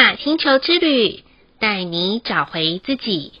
[0.00, 1.22] 雅星球之旅，
[1.60, 3.32] 带你找回自己。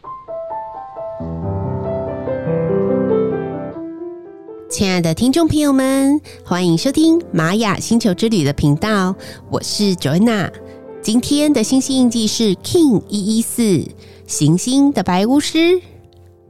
[4.68, 9.16] 亲爱的听众朋友们，欢迎收听玛雅星球之旅的频道，
[9.50, 10.52] 我是 Joanna。
[11.00, 13.82] 今天的星星印记是 King 一一四，
[14.26, 15.80] 行星的白巫师。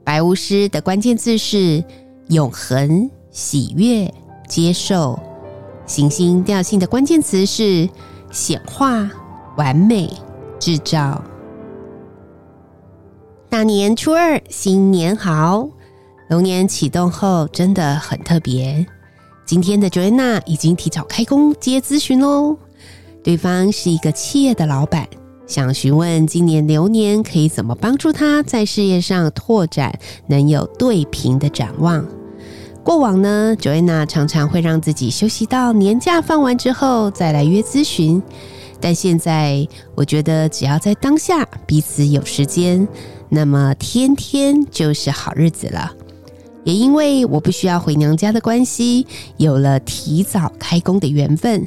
[0.03, 1.85] 白巫师的关键字是
[2.31, 4.13] 永恒、喜悦、
[4.49, 5.17] 接受。
[5.87, 7.89] 行星调性的关键词是
[8.33, 9.09] 显化、
[9.61, 10.11] 完美、
[10.59, 11.23] 制造。
[13.51, 15.69] 大年初二，新年好！
[16.31, 18.87] 龙年启动后真的很特别。
[19.45, 22.57] 今天的 Joanna 已经提早开工接咨询喽。
[23.23, 25.07] 对方是一个企业的老板，
[25.47, 29.93] 想询问今年流年可以怎么帮助他在事业上拓展，
[30.27, 32.03] 能有对平的展望。
[32.83, 38.23] 过往呢，Joanna 常常会让自己休息到年假放完之后再来约咨询。
[38.81, 42.89] 但现在我觉得只要在当下彼此有时间，
[43.29, 45.93] 那么天天就是好日子了。
[46.65, 49.07] 也因为我不需要回娘家的关系，
[49.37, 51.67] 有了提早开工的缘分，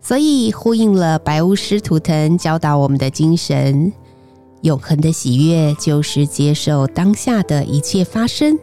[0.00, 3.92] 所以呼应了白巫师图腾教导我们的精神：
[4.62, 8.58] 永恒的喜悦就是接受当下的一切发生。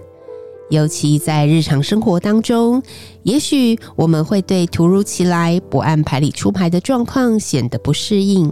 [0.69, 2.81] 尤其在日常生活当中，
[3.23, 8.51] 也许我们会对突如其来、不按牌理出牌的状况显得不适应，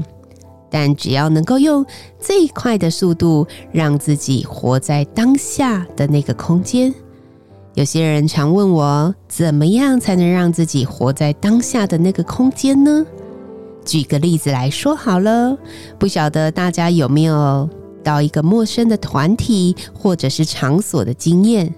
[0.70, 1.84] 但只要能够用
[2.20, 6.94] 最快的速度让自己活在当下的那个空间。
[7.74, 13.04] 有些人常问我，怎么样才能让自己活在当下的那个空间呢？
[13.84, 15.58] 举个例子来说好了，
[15.98, 17.68] 不晓得大家有没有
[18.04, 21.74] 到一个陌生的团体或者是场所的经验？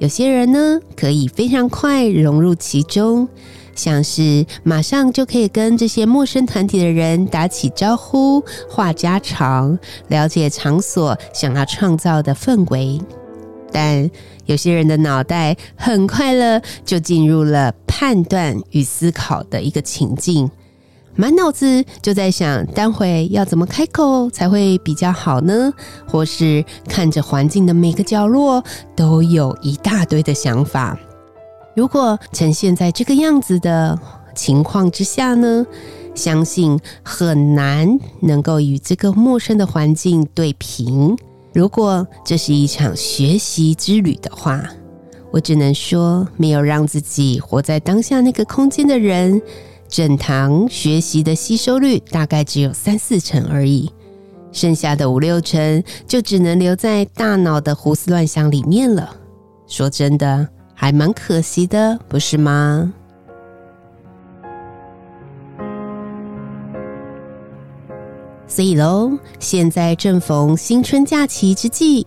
[0.00, 3.28] 有些人呢，可以非常快融入其中，
[3.74, 9.78] 像是马上就可以跟这些陌生团体的人打起招呼、话家常，
[10.08, 12.98] 了解场所想要创造的氛围。
[13.70, 14.10] 但
[14.46, 20.50] 有些人的脑袋很快乐，就进入了判断与思考的一个情境，
[21.20, 25.70] 满脑子就在想，待会要怎么开口才会比较好呢？
[26.08, 28.64] 或是看着环境的每个角落，
[28.96, 30.98] 都有一大堆的想法。
[31.76, 33.98] 如果呈现在这个样子的
[34.34, 35.66] 情况之下呢，
[36.14, 41.14] 相信很难能够与这个陌生的环境对平。
[41.52, 44.64] 如果这是一场学习之旅的话，
[45.30, 49.42] 我只能说，没有让自己活在当下那个空间的人，
[49.90, 53.90] 整堂学习的吸收率大概只有三四成而已，
[54.52, 59.16] 剩下的五六成就只能留在大脑的胡思乱想里面了。
[59.66, 62.92] 说真的，还蛮可惜的，不是吗？
[68.46, 72.04] 所以喽，现在正逢新春假期之际，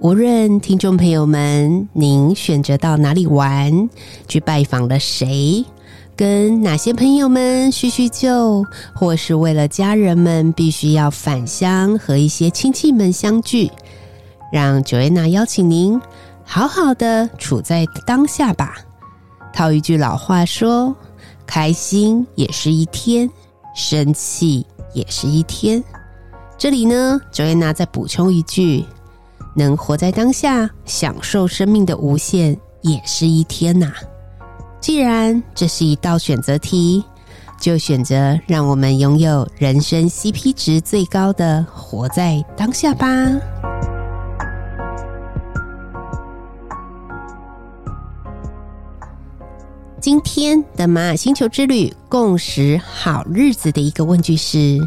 [0.00, 3.88] 无论听众朋友们您选择到哪里玩，
[4.26, 5.64] 去拜访了谁，
[6.18, 13.70] 跟哪些朋友们叙叙旧，或是为了家人们必须要返乡和一些亲戚们相聚，
[14.52, 16.00] 让 Joanna 邀请您
[16.42, 18.78] 好好的处在当下吧。
[19.52, 20.92] 套一句老话说
[21.46, 23.30] ：“开心也是一天，
[23.76, 25.80] 生气。”也是一天。
[26.56, 28.84] 这里呢，Joanna 再补充一句：
[29.54, 33.92] 能活在当下，享受生命的无限，也是一天呐。
[34.80, 37.04] 既然这是一道选择题，
[37.60, 43.06] 就选择让我们拥有人生 CP 值最高的活在当下吧。
[50.00, 54.78] 今天的玛雅星球之旅共识好日子的一个问句是：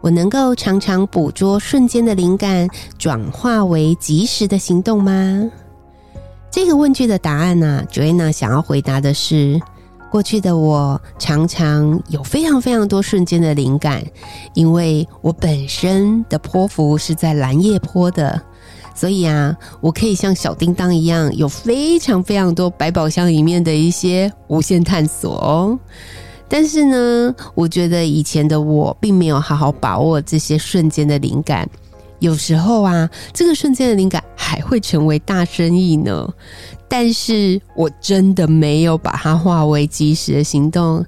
[0.00, 2.68] 我能够常常捕捉瞬间的灵感，
[2.98, 5.50] 转化为及时的行动吗？
[6.52, 9.58] 这个问句的答案呢，Joanna 想要回答的是：
[10.10, 14.04] 过去的我常常有非常非常多瞬间的灵感，
[14.52, 18.38] 因为我本身的波符是在蓝叶坡的。
[18.94, 25.78] 所以啊，我可以像小叮当一样，有非常非常多百宝箱里面的一些无限探索哦。
[26.50, 31.66] 但是呢，我觉得以前的我并没有好好把握这些瞬间的灵感。
[32.22, 36.32] 有时候啊，这个瞬间的灵感还会成为大生意呢。
[36.88, 41.04] 但是我真的没有把它化为即时的行动，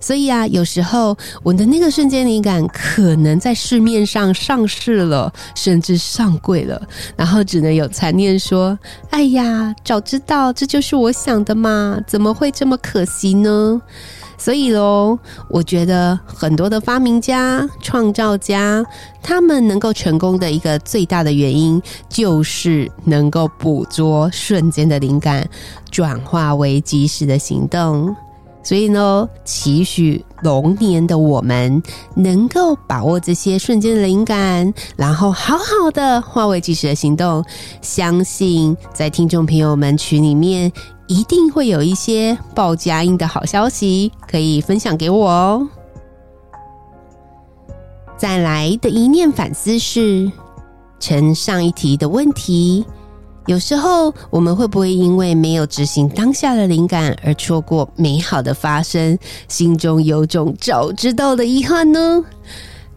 [0.00, 6.82] 所以啊，有时候我的那个瞬间灵感可能在市面上上市了，甚至上柜了，
[7.16, 8.76] 然后只能有残念说
[9.10, 13.80] ：“哎呀，早知道这就是我想的嘛，怎么会这么可惜呢？”
[14.38, 15.18] 所以喽，
[15.50, 18.82] 我觉得很多的发明家、创造家，
[19.22, 25.46] 他们能够成功的一个最大的原因，就是能够捕捉瞬间的灵感，
[25.90, 28.16] 转化为及时的行动。
[28.68, 31.82] 所以呢，期许龙年的我们
[32.14, 37.42] 能够把握这些瞬间的灵感，然后好好的化为即时的行动。
[37.80, 40.70] 相信在听众朋友们群里面，
[41.06, 45.66] 一定会有一些报佳音的好消息可以分享给我哦。
[48.18, 50.30] 再来的一念反思是，
[51.00, 52.84] 承上一题的问题。
[53.48, 59.18] 有时候，我们会不会因为没有执行当下的灵感而错过美好的发生，
[59.48, 62.22] 心中有种早知道的遗憾呢？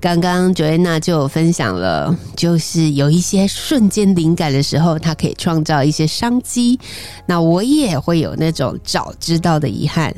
[0.02, 6.80] 刚刚 Joanna 就有分享了，就是有一些瞬间灵感的时候，它可以创造一些商机。
[7.28, 10.12] 那我也会有那种早知道的遗憾。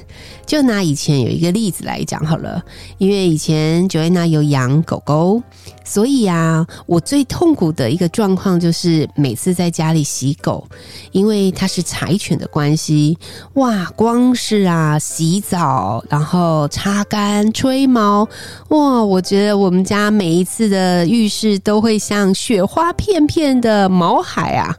[0.45, 2.63] 就拿以前有一个例子来讲好了，
[2.97, 5.41] 因为以前 Joanna 有养狗狗，
[5.83, 10.65] 所以啊，我最痛苦的一个状况就是每次在家里洗狗，
[11.11, 13.17] 因为它是柴犬的关系，
[13.53, 18.27] 哇，光是啊洗澡，然后擦干、吹毛，
[18.69, 19.72] 哇，我觉得我。
[19.73, 24.71] 我们家每一次的浴室都会像雪花片片的毛海啊，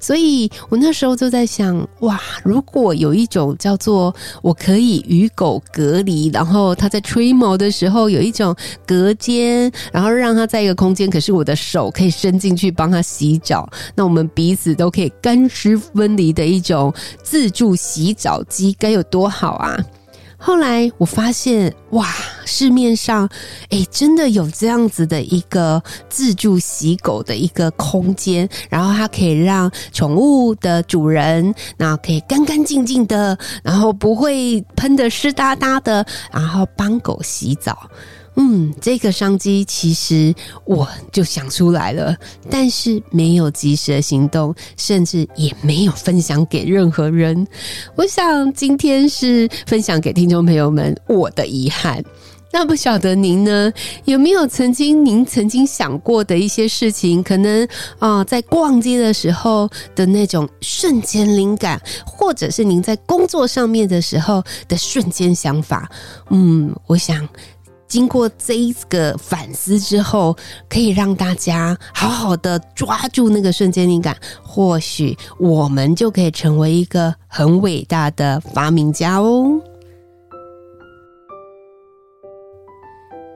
[0.00, 4.12] 所以我那时候就在想，哇，如果有一种叫做
[4.42, 8.52] 我可以与狗隔离，然后它在吹毛的时候有一种
[8.84, 16.92] 隔间，然后让它在一个空间，可是我的手可以伸进去帮它洗澡，那我们彼此都可以干湿分离的一种
[17.22, 19.78] 自助洗澡机，该有多好啊！
[20.42, 22.08] 后来我发现，哇，
[22.50, 23.28] 市面上，
[23.68, 37.88] 诶，真的有这样子的一个自助洗狗的一个空间，然后它可以让宠物的主人，那可以干干净净的，然后不会喷的湿哒哒的，然后帮狗洗澡。
[38.36, 40.32] 嗯，这个商机其实
[40.64, 42.16] 我就想出来了，
[42.48, 47.46] 但是没有及时的行动，甚至也没有分享给任何人。
[47.96, 52.02] 我想今天是分享给听众朋友们我的遗憾。
[52.52, 53.72] 那不晓得您呢，
[54.04, 57.22] 有没有曾经您曾经想过的一些事情？
[57.22, 57.66] 可能
[57.98, 65.90] 啊、在逛街的时候的那种瞬间灵感，或者是您在工作上面的时候的瞬间想法。
[66.30, 67.28] 嗯，我想。
[67.86, 70.36] 经过这一个反思之后，
[70.68, 79.60] 可以让大家好好的抓住那个瞬间灵感，或许我们就可以成为一个很伟大的发明家哦。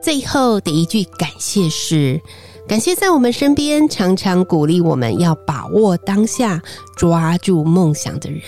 [0.05, 2.21] 最后的一句感谢是：
[2.67, 6.61] 感谢在我们身边常常鼓励我们要把握当下、
[6.95, 8.39] 抓住梦想的人。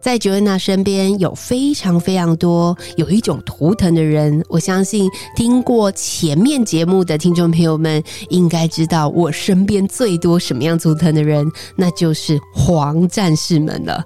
[0.00, 11.44] 在 Joanna 身边有非常非常多有一种图腾的人，我相信听过前面节目的听众朋友们应该知道，我身边最多什么样图腾的人，
[11.74, 14.04] 那就是黄战士们了，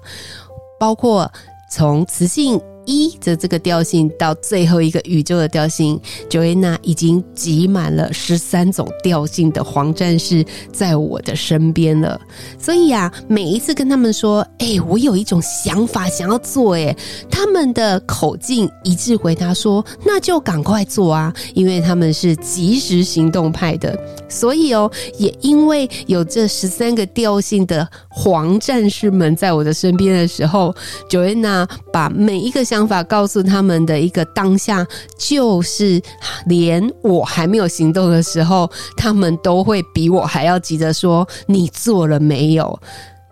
[0.79, 1.31] 包括
[1.71, 2.59] 从磁性。
[2.87, 10.43] 一的这个调性到最后一个宇宙的调性，Joanna 已经挤满了十三种调性的黄战士
[10.73, 12.19] 在我的身边了。
[12.57, 16.95] 所以、啊，每一次跟他们说：“哎、我有一种想法想要做。”哎，
[17.29, 23.97] 他们的口径一致回答说：“那就赶快做啊！”因为他们是及时行动派的。
[24.29, 30.73] 所以哦，也因为有这十三个调性的黄战士们在我的身边的时候
[31.09, 34.85] ，Joanna 把每一个想想法告诉他们的一个当下，
[35.17, 35.99] 就是
[36.45, 42.79] 连我还没有行动的时候，他们都会比我还要急着说：“你做了没有？”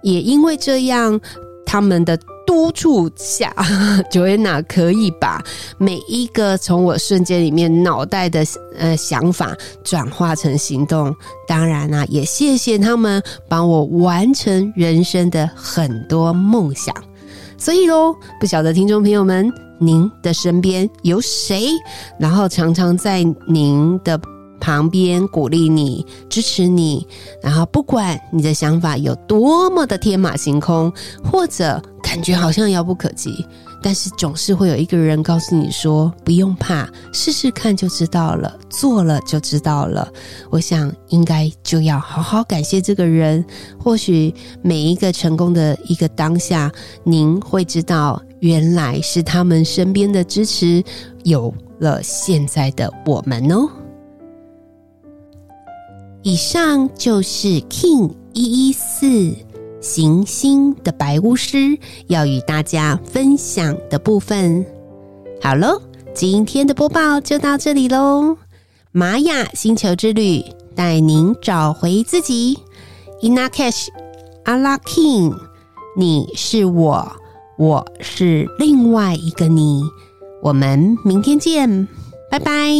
[0.02, 1.22] 也因为这样，
[1.64, 3.54] 他们的督促下，
[4.10, 5.40] Joanna 可以把
[5.78, 8.44] 每一个从我瞬间里面脑袋的
[8.80, 11.16] 呃想法转化成行动。
[11.48, 16.96] 当然啦、也谢谢他们帮我完成人生的很多梦想。
[17.58, 21.70] 所以喽，不晓得听众朋友们，您的身边有谁？
[22.20, 24.20] 然后常常在您的
[24.60, 27.06] 旁边鼓励你、支持你，
[27.42, 30.92] 然后不管你的想法有多么的天马行空，
[31.24, 33.46] 或者感觉好像遥不可及。
[33.86, 40.12] 但是总是会有一个人告诉你说：“不用怕，试试看就知道了，做了就知道了。”
[40.50, 43.46] 我想应该就要好好感谢这个人。
[43.80, 46.72] 或许每一个成功的一个当下，
[47.04, 50.84] 您会知道，原来是他们身边的支持，
[51.24, 53.70] 有了现在的我们哦。
[56.24, 59.32] 以上就是 King 一一四。
[59.86, 61.78] 行星的白巫师
[62.08, 64.66] 要与大家分享的部分，
[65.40, 65.80] 好喽，
[66.12, 68.36] 今天的播报就到这里喽。
[68.92, 72.58] 玛雅星球之旅带您找回自己。
[73.22, 73.88] In-Lak'ech
[74.46, 75.38] Ala K'in，
[75.96, 77.16] 你是我，
[77.60, 79.84] 我是另外一个你。
[80.42, 81.88] 我们明天见，
[82.32, 82.72] 拜拜。